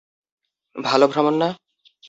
ভালো 0.75 1.05
ভ্রমণ 1.07 1.33
না? 1.33 1.49